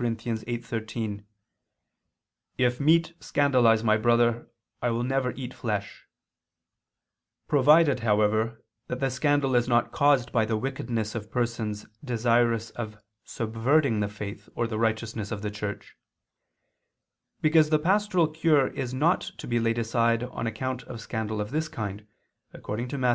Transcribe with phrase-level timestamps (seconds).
[0.00, 1.26] 8:13):
[2.56, 4.48] "If meat scandalize my brother,
[4.80, 6.06] I will never eat flesh":
[7.46, 14.00] provided, however, the scandal is not caused by the wickedness of persons desirous of subverting
[14.00, 15.98] the faith or the righteousness of the Church;
[17.42, 21.50] because the pastoral cure is not to be laid aside on account of scandal of
[21.50, 22.06] this kind,
[22.54, 23.08] according to Matt.